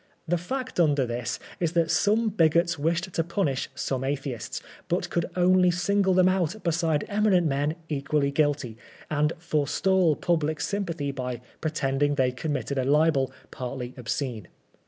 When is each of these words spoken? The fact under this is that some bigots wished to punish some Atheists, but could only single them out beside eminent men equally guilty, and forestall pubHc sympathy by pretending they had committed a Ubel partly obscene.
The 0.27 0.39
fact 0.39 0.79
under 0.79 1.05
this 1.05 1.37
is 1.59 1.73
that 1.73 1.91
some 1.91 2.29
bigots 2.29 2.79
wished 2.79 3.13
to 3.13 3.23
punish 3.23 3.69
some 3.75 4.03
Atheists, 4.03 4.59
but 4.87 5.11
could 5.11 5.27
only 5.35 5.69
single 5.69 6.15
them 6.15 6.27
out 6.27 6.63
beside 6.63 7.05
eminent 7.07 7.45
men 7.45 7.75
equally 7.87 8.31
guilty, 8.31 8.77
and 9.11 9.31
forestall 9.37 10.15
pubHc 10.15 10.59
sympathy 10.59 11.11
by 11.11 11.41
pretending 11.61 12.15
they 12.15 12.31
had 12.31 12.37
committed 12.37 12.79
a 12.79 12.85
Ubel 12.85 13.29
partly 13.51 13.93
obscene. 13.95 14.47